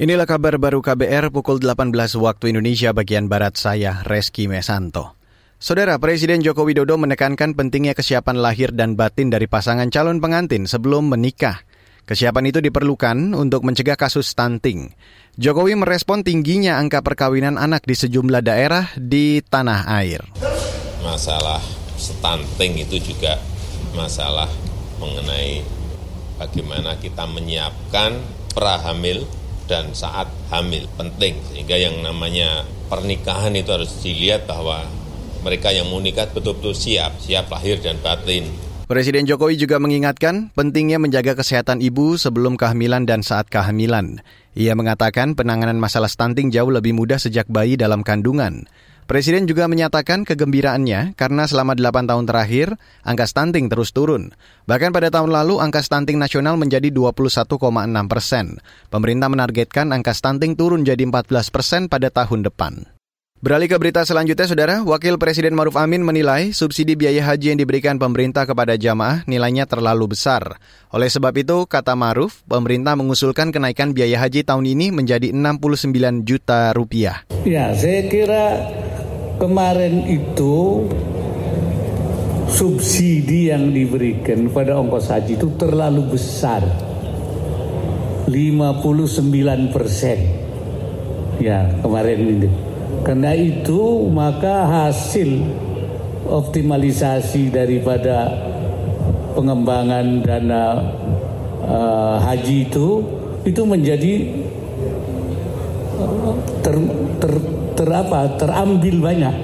Inilah 0.00 0.24
kabar 0.24 0.56
baru 0.56 0.80
KBR 0.80 1.28
pukul 1.28 1.60
18 1.60 1.92
waktu 2.16 2.56
Indonesia 2.56 2.88
bagian 2.96 3.28
Barat 3.28 3.60
saya, 3.60 4.00
Reski 4.00 4.48
Mesanto. 4.48 5.12
Saudara 5.60 6.00
Presiden 6.00 6.40
Joko 6.40 6.64
Widodo 6.64 6.96
menekankan 6.96 7.52
pentingnya 7.52 7.92
kesiapan 7.92 8.40
lahir 8.40 8.72
dan 8.72 8.96
batin 8.96 9.28
dari 9.28 9.44
pasangan 9.44 9.92
calon 9.92 10.16
pengantin 10.16 10.64
sebelum 10.64 11.12
menikah. 11.12 11.68
Kesiapan 12.08 12.48
itu 12.48 12.64
diperlukan 12.64 13.36
untuk 13.36 13.60
mencegah 13.60 14.00
kasus 14.00 14.32
stunting. 14.32 14.88
Jokowi 15.36 15.76
merespon 15.76 16.24
tingginya 16.24 16.80
angka 16.80 17.04
perkawinan 17.04 17.60
anak 17.60 17.84
di 17.84 17.92
sejumlah 17.92 18.40
daerah 18.40 18.88
di 18.96 19.44
tanah 19.44 19.84
air. 20.00 20.24
Masalah 21.04 21.60
stunting 22.00 22.88
itu 22.88 22.96
juga 23.04 23.36
masalah 23.92 24.48
mengenai 24.96 25.60
bagaimana 26.40 26.96
kita 26.96 27.28
menyiapkan 27.28 28.16
prahamil 28.56 29.28
dan 29.70 29.94
saat 29.94 30.26
hamil 30.50 30.90
penting 30.98 31.38
sehingga 31.54 31.78
yang 31.78 32.02
namanya 32.02 32.66
pernikahan 32.90 33.54
itu 33.54 33.70
harus 33.70 33.94
dilihat 34.02 34.50
bahwa 34.50 34.82
mereka 35.46 35.70
yang 35.70 35.86
mau 35.86 36.02
nikah 36.02 36.26
betul-betul 36.34 36.74
siap, 36.74 37.16
siap 37.22 37.46
lahir 37.46 37.78
dan 37.78 37.96
batin. 38.02 38.50
Presiden 38.90 39.22
Jokowi 39.22 39.54
juga 39.54 39.78
mengingatkan 39.78 40.50
pentingnya 40.58 40.98
menjaga 40.98 41.38
kesehatan 41.38 41.78
ibu 41.78 42.18
sebelum 42.18 42.58
kehamilan 42.58 43.06
dan 43.06 43.22
saat 43.22 43.46
kehamilan. 43.46 44.18
Ia 44.58 44.74
mengatakan 44.74 45.38
penanganan 45.38 45.78
masalah 45.78 46.10
stunting 46.10 46.50
jauh 46.50 46.74
lebih 46.74 46.98
mudah 46.98 47.22
sejak 47.22 47.46
bayi 47.46 47.78
dalam 47.78 48.02
kandungan. 48.02 48.66
Presiden 49.10 49.50
juga 49.50 49.66
menyatakan 49.66 50.22
kegembiraannya 50.22 51.18
karena 51.18 51.42
selama 51.50 51.74
8 51.74 52.06
tahun 52.06 52.30
terakhir, 52.30 52.78
angka 53.02 53.26
stunting 53.26 53.66
terus 53.66 53.90
turun. 53.90 54.30
Bahkan 54.70 54.94
pada 54.94 55.10
tahun 55.10 55.34
lalu, 55.34 55.58
angka 55.58 55.82
stunting 55.82 56.14
nasional 56.14 56.54
menjadi 56.54 56.94
21,6 56.94 57.50
persen. 58.06 58.62
Pemerintah 58.86 59.26
menargetkan 59.26 59.90
angka 59.90 60.14
stunting 60.14 60.54
turun 60.54 60.86
jadi 60.86 61.02
14 61.02 61.26
persen 61.50 61.90
pada 61.90 62.06
tahun 62.06 62.46
depan. 62.46 62.86
Beralih 63.42 63.72
ke 63.72 63.80
berita 63.80 64.06
selanjutnya, 64.06 64.46
Saudara. 64.46 64.84
Wakil 64.86 65.18
Presiden 65.18 65.58
Maruf 65.58 65.74
Amin 65.74 66.06
menilai 66.06 66.54
subsidi 66.54 66.94
biaya 66.94 67.24
haji 67.24 67.56
yang 67.56 67.58
diberikan 67.58 67.98
pemerintah 67.98 68.46
kepada 68.46 68.78
jamaah 68.78 69.26
nilainya 69.26 69.66
terlalu 69.66 70.14
besar. 70.14 70.60
Oleh 70.94 71.10
sebab 71.10 71.34
itu, 71.34 71.66
kata 71.66 71.98
Maruf, 71.98 72.46
pemerintah 72.46 72.94
mengusulkan 72.94 73.50
kenaikan 73.50 73.90
biaya 73.90 74.22
haji 74.22 74.46
tahun 74.46 74.70
ini 74.70 74.94
menjadi 74.94 75.34
69 75.34 76.22
juta 76.22 76.70
rupiah. 76.76 77.26
Ya, 77.48 77.72
saya 77.72 78.06
kira 78.12 78.60
kemarin 79.40 80.04
itu 80.04 80.84
subsidi 82.52 83.48
yang 83.48 83.72
diberikan 83.72 84.52
pada 84.52 84.76
ongkos 84.76 85.08
haji 85.08 85.40
itu 85.40 85.48
terlalu 85.56 86.12
besar. 86.12 86.60
59 88.28 89.74
persen. 89.74 90.18
Ya, 91.40 91.66
kemarin 91.80 92.20
ini. 92.20 92.50
Karena 93.02 93.32
itu 93.32 94.06
maka 94.12 94.68
hasil 94.68 95.40
optimalisasi 96.28 97.48
daripada 97.50 98.28
pengembangan 99.34 100.20
dana 100.20 100.64
uh, 101.64 102.16
haji 102.22 102.68
itu 102.68 103.02
itu 103.48 103.62
menjadi 103.64 104.12
ter, 106.60 106.76
ter, 107.18 107.32
ter 107.80 107.88
apa, 107.88 108.28
terambil 108.36 109.00
banyak. 109.00 109.34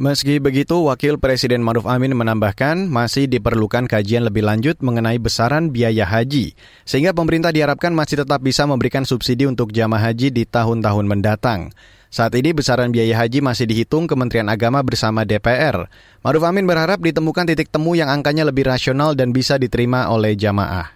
Meski 0.00 0.40
begitu, 0.42 0.80
Wakil 0.80 1.20
Presiden 1.20 1.60
Maruf 1.60 1.84
Amin 1.84 2.16
menambahkan 2.16 2.88
masih 2.88 3.28
diperlukan 3.30 3.84
kajian 3.86 4.26
lebih 4.26 4.42
lanjut 4.42 4.80
mengenai 4.80 5.20
besaran 5.20 5.70
biaya 5.70 6.08
haji, 6.08 6.56
sehingga 6.88 7.12
pemerintah 7.12 7.52
diharapkan 7.52 7.92
masih 7.92 8.24
tetap 8.24 8.42
bisa 8.42 8.66
memberikan 8.66 9.06
subsidi 9.06 9.46
untuk 9.46 9.70
jamaah 9.76 10.10
haji 10.10 10.32
di 10.32 10.48
tahun-tahun 10.48 11.04
mendatang. 11.04 11.70
Saat 12.10 12.32
ini 12.34 12.56
besaran 12.56 12.90
biaya 12.90 13.22
haji 13.22 13.44
masih 13.44 13.68
dihitung 13.70 14.08
Kementerian 14.08 14.48
Agama 14.48 14.80
bersama 14.82 15.22
DPR. 15.22 15.86
Maruf 16.24 16.42
Amin 16.48 16.64
berharap 16.64 16.98
ditemukan 16.98 17.44
titik 17.44 17.70
temu 17.70 17.94
yang 17.94 18.08
angkanya 18.10 18.48
lebih 18.48 18.66
rasional 18.66 19.12
dan 19.12 19.30
bisa 19.30 19.60
diterima 19.60 20.10
oleh 20.10 20.34
jamaah. 20.34 20.93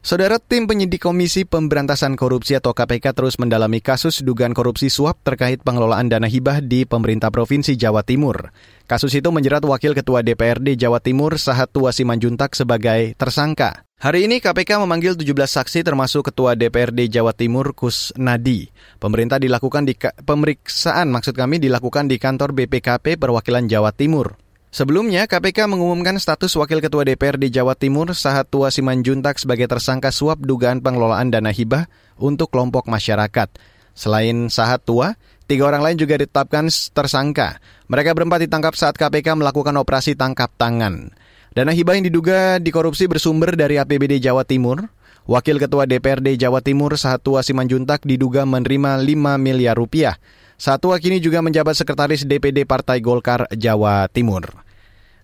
Saudara 0.00 0.40
tim 0.40 0.64
penyidik 0.64 1.04
Komisi 1.04 1.44
Pemberantasan 1.44 2.16
Korupsi 2.16 2.56
atau 2.56 2.72
KPK 2.72 3.12
terus 3.12 3.36
mendalami 3.36 3.84
kasus 3.84 4.24
dugaan 4.24 4.56
korupsi 4.56 4.88
suap 4.88 5.20
terkait 5.20 5.60
pengelolaan 5.60 6.08
dana 6.08 6.24
hibah 6.24 6.64
di 6.64 6.88
pemerintah 6.88 7.28
Provinsi 7.28 7.76
Jawa 7.76 8.00
Timur. 8.00 8.48
Kasus 8.88 9.12
itu 9.12 9.28
menjerat 9.28 9.60
Wakil 9.60 9.92
Ketua 9.92 10.24
DPRD 10.24 10.80
Jawa 10.80 11.04
Timur 11.04 11.36
Sahatua 11.36 11.92
Simanjuntak 11.92 12.56
sebagai 12.56 13.12
tersangka. 13.20 13.84
Hari 14.00 14.24
ini 14.24 14.40
KPK 14.40 14.80
memanggil 14.80 15.20
17 15.20 15.36
saksi 15.36 15.84
termasuk 15.84 16.32
Ketua 16.32 16.56
DPRD 16.56 17.12
Jawa 17.12 17.36
Timur 17.36 17.76
Kus 17.76 18.16
Nadi. 18.16 18.72
Pemerintah 18.96 19.36
dilakukan 19.36 19.84
di 19.84 20.00
pemeriksaan 20.00 21.12
maksud 21.12 21.36
kami 21.36 21.60
dilakukan 21.60 22.08
di 22.08 22.16
kantor 22.16 22.56
BPKP 22.56 23.20
perwakilan 23.20 23.68
Jawa 23.68 23.92
Timur. 23.92 24.39
Sebelumnya, 24.70 25.26
KPK 25.26 25.66
mengumumkan 25.66 26.14
status 26.22 26.54
Wakil 26.54 26.78
Ketua 26.78 27.02
DPR 27.02 27.34
di 27.34 27.50
Jawa 27.50 27.74
Timur 27.74 28.14
Sahatua 28.14 28.70
Simanjuntak 28.70 29.42
sebagai 29.42 29.66
tersangka 29.66 30.14
suap 30.14 30.46
dugaan 30.46 30.78
pengelolaan 30.78 31.34
dana 31.34 31.50
hibah 31.50 31.90
untuk 32.22 32.54
kelompok 32.54 32.86
masyarakat. 32.86 33.50
Selain 33.98 34.46
Sahatua, 34.46 35.18
tiga 35.50 35.66
orang 35.66 35.82
lain 35.82 35.98
juga 35.98 36.22
ditetapkan 36.22 36.70
tersangka. 36.94 37.58
Mereka 37.90 38.14
berempat 38.14 38.46
ditangkap 38.46 38.78
saat 38.78 38.94
KPK 38.94 39.42
melakukan 39.42 39.74
operasi 39.74 40.14
tangkap 40.14 40.54
tangan. 40.54 41.10
Dana 41.50 41.74
hibah 41.74 41.98
yang 41.98 42.06
diduga 42.06 42.62
dikorupsi 42.62 43.10
bersumber 43.10 43.58
dari 43.58 43.74
APBD 43.74 44.22
Jawa 44.22 44.46
Timur. 44.46 44.86
Wakil 45.26 45.58
Ketua 45.58 45.90
DPRD 45.90 46.38
Jawa 46.38 46.62
Timur 46.62 46.94
Sahatua 46.94 47.42
Simanjuntak 47.42 48.06
diduga 48.06 48.46
menerima 48.46 49.02
5 49.02 49.34
miliar 49.34 49.74
rupiah 49.74 50.14
Satua 50.60 51.00
kini 51.00 51.24
juga 51.24 51.40
menjabat 51.40 51.72
sekretaris 51.72 52.28
DPD 52.28 52.68
Partai 52.68 53.00
Golkar 53.00 53.48
Jawa 53.48 54.04
Timur. 54.12 54.44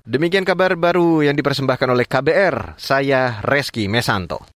Demikian 0.09 0.49
kabar 0.49 0.73
baru 0.81 1.21
yang 1.21 1.37
dipersembahkan 1.37 1.93
oleh 1.93 2.09
KBR, 2.09 2.81
saya 2.81 3.45
Reski 3.45 3.85
Mesanto. 3.85 4.49